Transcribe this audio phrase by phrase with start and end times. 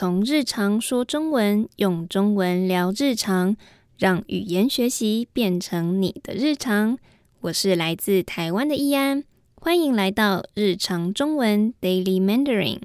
[0.00, 3.56] 从日常说中文，用中文聊日常，
[3.98, 6.96] 让语言学习变成你的日常。
[7.40, 9.24] 我是来自台湾的易安，
[9.56, 12.82] 欢迎来到日常中文 Daily Mandarin。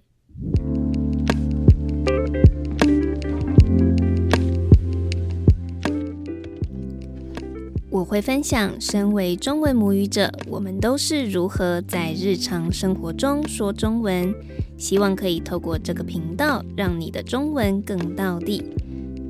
[7.93, 14.33] 我会分享，身为中文母语者，我们都是如何在日常生活中说中文。
[14.79, 18.63] 希望可以透过这个频道，让你的中文更到地。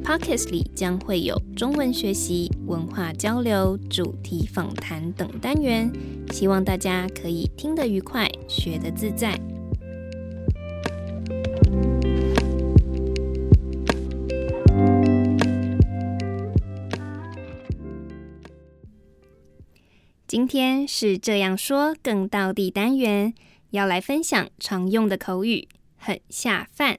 [0.02, 5.92] Podcast 里将会有中文学习、文化交流、主题访谈等单元，
[6.32, 9.38] 希望大家可以听得愉快，学得自在。
[20.34, 23.36] 今天是这样说更到地单元，
[23.70, 26.98] 要来分享常用的口语，很下饭。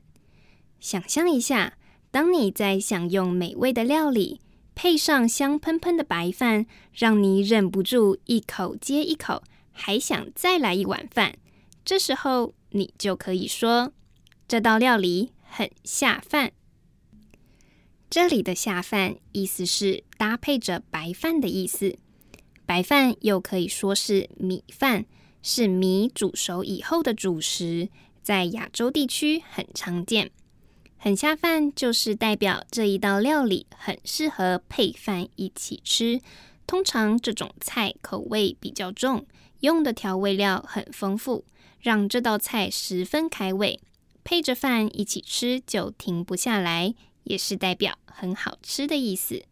[0.78, 1.76] 想象一下，
[2.12, 4.40] 当你在享用美味的料理，
[4.76, 9.42] 配上香喷喷的白饭，让你忍不住一口接一口，
[9.72, 11.34] 还想再来一碗饭。
[11.84, 13.92] 这时候，你就可以说
[14.46, 16.52] 这道料理很下饭。
[18.08, 21.98] 这里的下饭意思是搭配着白饭的意思。
[22.66, 25.04] 白饭又可以说是米饭，
[25.42, 27.90] 是米煮熟以后的主食，
[28.22, 30.30] 在亚洲地区很常见。
[30.96, 36.22] 很下饭就是代表这一道料理很适合配饭一起吃。
[36.66, 39.26] 通常这种菜口味比较重，
[39.60, 41.44] 用的调味料很丰富，
[41.78, 43.78] 让这道菜十分开胃。
[44.24, 49.42] 配着饭一起吃就停不下来，也是代表很好吃的意思。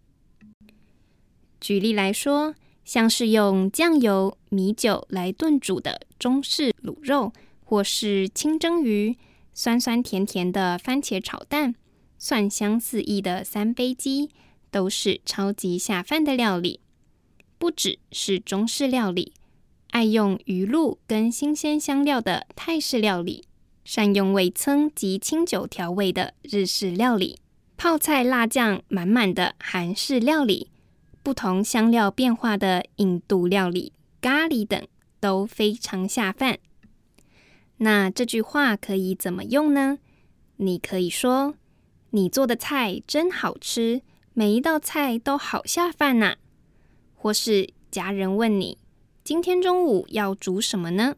[1.60, 2.54] 举例来说。
[2.84, 7.32] 像是用酱油、米酒来炖煮的中式卤肉，
[7.64, 9.16] 或是清蒸鱼、
[9.54, 11.74] 酸酸甜甜的番茄炒蛋、
[12.18, 14.30] 蒜香四溢的三杯鸡，
[14.70, 16.80] 都是超级下饭的料理。
[17.58, 19.32] 不只是中式料理，
[19.90, 23.44] 爱用鱼露跟新鲜香料的泰式料理，
[23.84, 27.38] 善用味噌及清酒调味的日式料理，
[27.76, 30.70] 泡菜辣酱满满的韩式料理。
[31.22, 34.86] 不同香料变化的印度料理、咖喱等
[35.20, 36.58] 都非常下饭。
[37.78, 39.98] 那这句话可以怎么用呢？
[40.56, 41.54] 你可以说
[42.10, 44.02] ：“你做的菜真好吃，
[44.34, 46.36] 每一道菜都好下饭呐。”
[47.16, 48.78] 或是家人问你
[49.24, 51.16] ：“今天中午要煮什么呢？”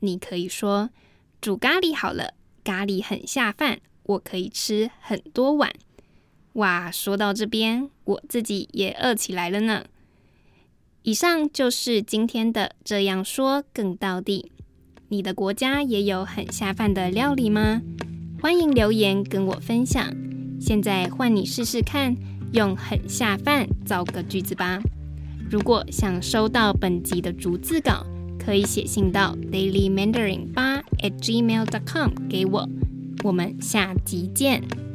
[0.00, 0.90] 你可以说
[1.40, 5.72] ：“煮咖喱好了，咖喱很下饭，我可以吃很多碗。”
[6.56, 9.84] 哇，说到这边，我自己也饿起来了呢。
[11.02, 14.50] 以上就是今天的这样说更到底。
[15.08, 17.82] 你的国家也有很下饭的料理吗？
[18.40, 20.10] 欢迎留言跟我分享。
[20.58, 22.16] 现在换你试试看，
[22.52, 24.80] 用很下饭造个句子吧。
[25.50, 28.06] 如果想收到本集的逐字稿，
[28.38, 32.66] 可以写信到 dailymandarin 八 at gmail.com 给我。
[33.22, 34.85] 我们下集见。